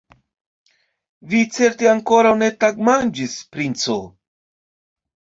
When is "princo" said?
3.57-3.99